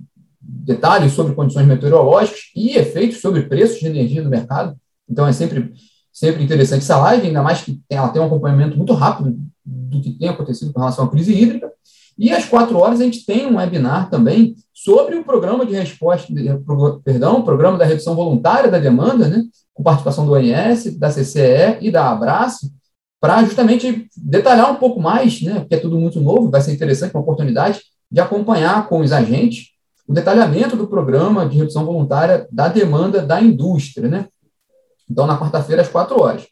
detalhes 0.52 1.14
sobre 1.14 1.34
condições 1.34 1.66
meteorológicas 1.66 2.52
e 2.56 2.76
efeitos 2.78 3.22
sobre 3.22 3.44
preços 3.44 3.80
de 3.80 3.88
energia 3.88 4.22
no 4.22 4.30
mercado. 4.30 4.76
Então, 5.10 5.26
é 5.28 5.32
sempre, 5.32 5.74
sempre 6.12 6.44
interessante 6.44 6.82
essa 6.82 6.98
live, 6.98 7.28
ainda 7.28 7.42
mais 7.42 7.62
que 7.62 7.80
ela 7.90 8.10
tem 8.10 8.22
um 8.22 8.26
acompanhamento 8.26 8.78
muito 8.78 8.94
rápido 8.94 9.38
do 9.66 10.02
que 10.02 10.12
tem 10.12 10.30
acontecido 10.30 10.74
com 10.74 10.80
relação 10.80 11.06
à 11.06 11.10
crise 11.10 11.34
hídrica. 11.34 11.72
E 12.18 12.32
às 12.32 12.46
quatro 12.46 12.78
horas 12.78 13.00
a 13.00 13.04
gente 13.04 13.26
tem 13.26 13.48
um 13.48 13.56
webinar 13.56 14.10
também 14.10 14.56
sobre 14.74 15.16
o 15.16 15.24
programa 15.24 15.66
de 15.66 15.74
resposta, 15.74 16.32
perdão, 17.04 17.40
o 17.40 17.44
programa 17.44 17.78
da 17.78 17.86
redução 17.86 18.16
voluntária 18.16 18.70
da 18.70 18.80
demanda, 18.80 19.28
né, 19.28 19.44
com 19.74 19.82
participação 19.82 20.26
do 20.26 20.34
ONS, 20.34 20.98
da 20.98 21.10
CCE 21.10 21.78
e 21.82 21.90
da 21.90 22.12
Abraço, 22.12 22.72
para 23.20 23.44
justamente 23.44 24.08
detalhar 24.18 24.72
um 24.72 24.76
pouco 24.76 25.00
mais, 25.00 25.42
né, 25.42 25.62
porque 25.62 25.76
é 25.76 25.80
tudo 25.80 25.98
muito 25.98 26.20
novo, 26.20 26.50
vai 26.50 26.62
ser 26.62 26.74
interessante, 26.74 27.14
uma 27.14 27.22
oportunidade 27.22 27.82
de 28.12 28.20
acompanhar 28.20 28.88
com 28.90 29.00
os 29.00 29.12
agentes 29.12 29.70
o 30.12 30.14
detalhamento 30.14 30.76
do 30.76 30.88
programa 30.88 31.48
de 31.48 31.58
redução 31.58 31.86
voluntária 31.86 32.46
da 32.52 32.68
demanda 32.68 33.22
da 33.22 33.42
indústria, 33.42 34.10
né? 34.10 34.28
Então, 35.10 35.26
na 35.26 35.40
quarta-feira, 35.40 35.82
às 35.82 35.88
quatro 35.88 36.22
horas. 36.22 36.48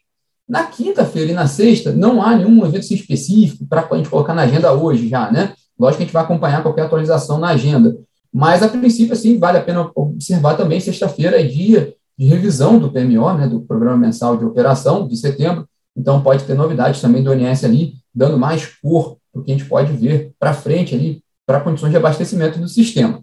Na 0.48 0.64
quinta-feira 0.64 1.30
e 1.30 1.34
na 1.34 1.46
sexta, 1.46 1.92
não 1.92 2.22
há 2.22 2.34
nenhum 2.34 2.64
evento 2.64 2.90
específico 2.90 3.66
para 3.66 3.86
a 3.88 3.96
gente 3.98 4.08
colocar 4.08 4.32
na 4.32 4.42
agenda 4.42 4.72
hoje 4.72 5.10
já, 5.10 5.30
né? 5.30 5.52
Lógico 5.78 5.98
que 5.98 6.02
a 6.04 6.06
gente 6.06 6.12
vai 6.14 6.22
acompanhar 6.22 6.62
qualquer 6.62 6.86
atualização 6.86 7.36
na 7.36 7.48
agenda. 7.48 7.98
Mas, 8.32 8.62
a 8.62 8.68
princípio, 8.68 9.12
assim, 9.12 9.38
vale 9.38 9.58
a 9.58 9.62
pena 9.62 9.90
observar 9.94 10.56
também, 10.56 10.80
sexta-feira 10.80 11.38
é 11.38 11.44
dia 11.44 11.92
de 12.18 12.24
revisão 12.24 12.78
do 12.78 12.90
PMO, 12.90 13.34
né, 13.34 13.46
do 13.46 13.60
Programa 13.60 13.98
Mensal 13.98 14.38
de 14.38 14.44
Operação, 14.46 15.06
de 15.06 15.18
setembro. 15.18 15.68
Então, 15.94 16.22
pode 16.22 16.44
ter 16.44 16.54
novidades 16.54 16.98
também 17.02 17.22
do 17.22 17.30
ONS 17.30 17.62
ali, 17.62 17.92
dando 18.14 18.38
mais 18.38 18.64
cor 18.80 19.18
para 19.30 19.42
o 19.42 19.44
que 19.44 19.52
a 19.52 19.54
gente 19.54 19.68
pode 19.68 19.92
ver 19.92 20.32
para 20.38 20.54
frente 20.54 20.94
ali, 20.94 21.22
para 21.44 21.60
condições 21.60 21.90
de 21.90 21.98
abastecimento 21.98 22.58
do 22.58 22.66
sistema. 22.66 23.22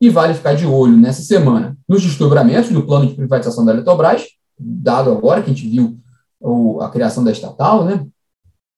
E 0.00 0.10
vale 0.10 0.34
ficar 0.34 0.54
de 0.54 0.66
olho 0.66 0.96
nessa 0.96 1.22
semana 1.22 1.76
nos 1.88 2.02
desdobramentos 2.02 2.70
do 2.70 2.82
plano 2.82 3.06
de 3.06 3.14
privatização 3.14 3.64
da 3.64 3.72
Eletrobras, 3.72 4.24
dado 4.58 5.10
agora 5.10 5.42
que 5.42 5.50
a 5.50 5.54
gente 5.54 5.68
viu 5.68 5.98
a 6.80 6.88
criação 6.90 7.24
da 7.24 7.30
estatal, 7.30 7.84
né, 7.84 8.06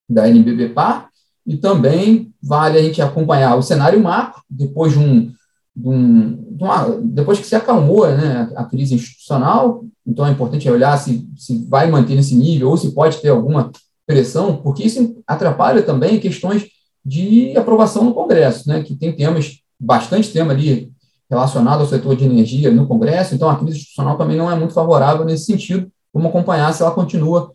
da 0.08 0.28
NBBPAR, 0.28 1.08
e 1.46 1.56
também 1.56 2.32
vale 2.42 2.78
a 2.78 2.82
gente 2.82 3.00
acompanhar 3.02 3.56
o 3.56 3.62
cenário 3.62 4.02
macro, 4.02 4.42
depois 4.48 4.92
de 4.92 4.98
um, 4.98 5.32
de 5.74 5.88
um 5.88 6.48
de 6.58 6.64
uma, 6.64 6.98
depois 7.00 7.38
que 7.38 7.46
se 7.46 7.54
acalmou 7.54 8.08
né, 8.08 8.50
a 8.56 8.64
crise 8.64 8.94
institucional, 8.94 9.84
então 10.04 10.26
é 10.26 10.30
importante 10.30 10.68
olhar 10.68 10.96
se, 10.98 11.28
se 11.36 11.64
vai 11.68 11.88
manter 11.88 12.16
nesse 12.16 12.34
nível 12.34 12.70
ou 12.70 12.76
se 12.76 12.90
pode 12.90 13.18
ter 13.18 13.28
alguma 13.28 13.70
pressão, 14.04 14.56
porque 14.56 14.82
isso 14.82 15.22
atrapalha 15.24 15.82
também 15.82 16.18
questões 16.18 16.66
de 17.04 17.56
aprovação 17.56 18.04
no 18.04 18.14
Congresso, 18.14 18.68
né, 18.68 18.82
que 18.82 18.96
tem 18.96 19.14
temas, 19.14 19.58
bastante 19.78 20.32
tema 20.32 20.52
ali 20.52 20.90
relacionado 21.30 21.80
ao 21.80 21.86
setor 21.86 22.16
de 22.16 22.24
energia 22.24 22.70
no 22.70 22.86
Congresso, 22.86 23.34
então 23.34 23.48
a 23.48 23.56
crise 23.56 23.76
institucional 23.76 24.16
também 24.16 24.36
não 24.36 24.50
é 24.50 24.54
muito 24.54 24.72
favorável 24.72 25.24
nesse 25.24 25.44
sentido, 25.44 25.90
Vamos 26.12 26.30
acompanhar 26.30 26.72
se 26.72 26.82
ela 26.82 26.90
continua 26.90 27.52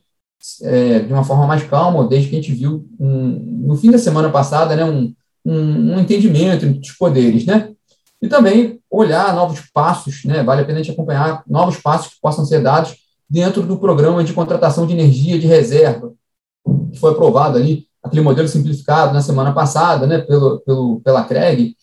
é, 0.61 0.99
de 0.99 1.11
uma 1.11 1.23
forma 1.23 1.47
mais 1.47 1.63
calma, 1.63 2.07
desde 2.07 2.29
que 2.29 2.35
a 2.35 2.41
gente 2.41 2.53
viu 2.53 2.87
um, 2.99 3.67
no 3.67 3.75
fim 3.75 3.91
da 3.91 3.97
semana 3.97 4.29
passada 4.29 4.75
né, 4.75 4.83
um, 4.85 5.13
um, 5.45 5.93
um, 5.93 5.99
entendimento 5.99 6.65
entre 6.65 6.79
os 6.79 6.91
poderes. 6.91 7.45
Né? 7.45 7.71
E 8.21 8.27
também 8.27 8.79
olhar 8.89 9.33
novos 9.33 9.61
passos, 9.73 10.23
né, 10.25 10.43
vale 10.43 10.61
a 10.61 10.65
pena 10.65 10.79
a 10.79 10.83
gente 10.83 10.93
acompanhar 10.93 11.43
novos 11.47 11.77
passos 11.77 12.13
que 12.13 12.21
possam 12.21 12.45
ser 12.45 12.61
dados 12.61 12.95
dentro 13.29 13.63
do 13.63 13.77
programa 13.77 14.23
de 14.23 14.33
contratação 14.33 14.85
de 14.85 14.93
energia 14.93 15.39
de 15.39 15.47
reserva, 15.47 16.13
que 16.91 16.99
foi 16.99 17.11
aprovado 17.11 17.57
ali, 17.57 17.87
aquele 18.03 18.21
modelo 18.21 18.47
simplificado 18.47 19.13
na 19.13 19.21
semana 19.21 19.53
passada 19.53 20.05
né, 20.05 20.19
pelo, 20.19 20.59
pelo, 20.59 21.01
pela 21.01 21.23
CREG, 21.23 21.75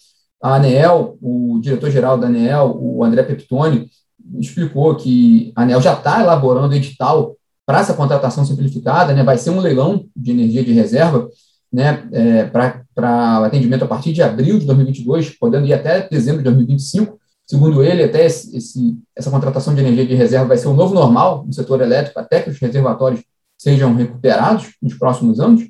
a 0.43 0.55
ANEEL, 0.55 1.19
o 1.21 1.59
diretor-geral 1.61 2.19
da 2.19 2.27
ANEEL, 2.27 2.77
o 2.81 3.05
André 3.05 3.23
Peptoni, 3.23 3.91
explicou 4.39 4.95
que 4.97 5.53
a 5.55 5.63
ANEL 5.63 5.81
já 5.81 5.93
está 5.93 6.21
elaborando 6.21 6.75
edital 6.75 7.37
para 7.67 7.81
essa 7.81 7.95
contratação 7.95 8.45
simplificada, 8.45 9.15
né, 9.15 9.23
vai 9.23 9.39
ser 9.39 9.51
um 9.51 9.61
leilão 9.61 10.05
de 10.17 10.31
energia 10.31 10.65
de 10.65 10.73
reserva 10.73 11.29
né, 11.73 12.09
é, 12.13 12.45
para 12.45 13.45
atendimento 13.45 13.85
a 13.85 13.89
partir 13.89 14.13
de 14.13 14.23
abril 14.23 14.59
de 14.59 14.67
2022, 14.67 15.31
podendo 15.39 15.67
ir 15.67 15.73
até 15.73 16.09
dezembro 16.09 16.39
de 16.39 16.45
2025. 16.45 17.19
Segundo 17.47 17.83
ele, 17.83 18.03
até 18.03 18.25
esse, 18.27 18.99
essa 19.15 19.31
contratação 19.31 19.75
de 19.75 19.81
energia 19.81 20.07
de 20.07 20.15
reserva 20.15 20.47
vai 20.47 20.57
ser 20.57 20.69
o 20.69 20.75
novo 20.75 20.95
normal 20.95 21.45
no 21.47 21.53
setor 21.53 21.81
elétrico, 21.81 22.19
até 22.19 22.41
que 22.41 22.51
os 22.51 22.59
reservatórios 22.59 23.23
sejam 23.59 23.95
recuperados 23.95 24.75
nos 24.81 24.95
próximos 24.95 25.39
anos. 25.39 25.69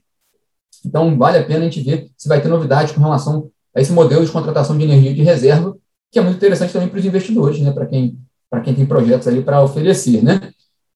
Então, 0.85 1.19
vale 1.19 1.39
a 1.39 1.45
pena 1.45 1.61
a 1.61 1.65
gente 1.65 1.83
ver 1.83 2.11
se 2.17 2.29
vai 2.29 2.41
ter 2.41 2.49
novidades 2.49 2.93
com 2.93 3.01
relação 3.01 3.51
a 3.75 3.81
esse 3.81 3.93
modelo 3.93 4.25
de 4.25 4.33
contratação 4.33 4.77
de 4.77 4.85
energia 4.85 5.15
de 5.15 5.23
reserva, 5.23 5.77
que 6.11 6.19
é 6.19 6.23
muito 6.23 6.37
interessante 6.37 6.73
também 6.73 6.89
para 6.89 6.99
os 6.99 7.05
investidores, 7.05 7.61
né, 7.61 7.71
para 7.73 7.87
quem 7.87 8.19
quem 8.65 8.75
tem 8.75 8.85
projetos 8.85 9.29
ali 9.29 9.43
para 9.43 9.63
oferecer, 9.63 10.25
né? 10.25 10.41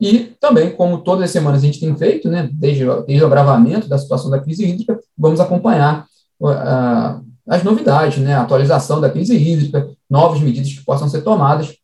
E 0.01 0.35
também, 0.41 0.73
como 0.75 0.99
todas 0.99 1.25
as 1.25 1.31
semanas 1.31 1.63
a 1.63 1.67
gente 1.67 1.79
tem 1.79 1.97
feito, 1.97 2.29
né, 2.29 2.51
desde, 2.53 2.85
desde 3.07 3.23
o 3.23 3.27
agravamento 3.27 3.89
da 3.89 3.97
situação 3.97 4.29
da 4.29 4.41
crise 4.41 4.65
hídrica, 4.65 4.99
vamos 5.17 5.39
acompanhar 5.39 6.05
uh, 6.41 7.25
as 7.49 7.63
novidades, 7.63 8.19
né, 8.19 8.35
a 8.35 8.43
atualização 8.43 9.01
da 9.01 9.09
crise 9.09 9.37
hídrica, 9.37 9.89
novas 10.11 10.41
medidas 10.41 10.73
que 10.73 10.85
possam 10.85 11.09
ser 11.09 11.23
tomadas. 11.23 11.75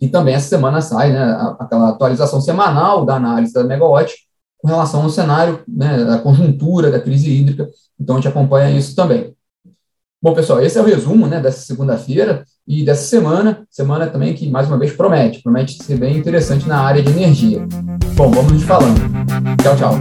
E 0.00 0.08
também 0.08 0.34
essa 0.34 0.48
semana 0.48 0.80
sai 0.80 1.12
né, 1.12 1.54
aquela 1.58 1.90
atualização 1.90 2.40
semanal 2.40 3.04
da 3.06 3.14
análise 3.16 3.52
da 3.52 3.64
megawatt 3.64 4.14
com 4.58 4.68
relação 4.68 5.02
ao 5.02 5.10
cenário, 5.10 5.62
né, 5.66 6.04
da 6.04 6.18
conjuntura 6.18 6.90
da 6.90 7.00
crise 7.00 7.30
hídrica. 7.30 7.68
Então, 7.98 8.16
a 8.16 8.18
gente 8.18 8.28
acompanha 8.28 8.76
isso 8.76 8.94
também. 8.94 9.34
Bom, 10.28 10.34
pessoal, 10.34 10.62
esse 10.62 10.76
é 10.76 10.82
o 10.82 10.84
resumo 10.84 11.26
né, 11.26 11.40
dessa 11.40 11.60
segunda-feira 11.60 12.44
e 12.66 12.84
dessa 12.84 13.06
semana, 13.06 13.66
semana 13.70 14.06
também 14.08 14.34
que, 14.34 14.46
mais 14.50 14.68
uma 14.68 14.78
vez, 14.78 14.92
promete, 14.92 15.42
promete 15.42 15.82
ser 15.82 15.96
bem 15.96 16.18
interessante 16.18 16.68
na 16.68 16.82
área 16.82 17.02
de 17.02 17.10
energia. 17.10 17.66
Bom, 18.14 18.30
vamos 18.30 18.52
nos 18.52 18.62
falando. 18.62 19.00
Tchau, 19.62 19.74
tchau. 19.74 19.94